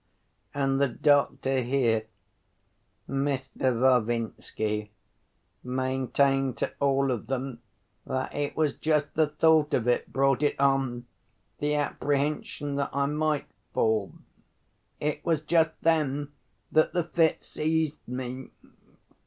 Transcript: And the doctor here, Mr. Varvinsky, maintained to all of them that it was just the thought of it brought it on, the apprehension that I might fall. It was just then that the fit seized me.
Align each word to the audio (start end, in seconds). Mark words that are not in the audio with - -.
And 0.55 0.81
the 0.81 0.87
doctor 0.87 1.59
here, 1.61 2.07
Mr. 3.07 3.71
Varvinsky, 3.79 4.89
maintained 5.63 6.57
to 6.57 6.73
all 6.79 7.11
of 7.11 7.27
them 7.27 7.61
that 8.07 8.33
it 8.33 8.57
was 8.57 8.73
just 8.75 9.13
the 9.13 9.27
thought 9.27 9.75
of 9.75 9.87
it 9.87 10.11
brought 10.11 10.41
it 10.41 10.59
on, 10.59 11.05
the 11.59 11.75
apprehension 11.75 12.77
that 12.77 12.89
I 12.91 13.05
might 13.05 13.45
fall. 13.75 14.13
It 14.99 15.23
was 15.23 15.43
just 15.43 15.73
then 15.83 16.31
that 16.71 16.93
the 16.93 17.03
fit 17.03 17.43
seized 17.43 18.07
me. 18.07 18.49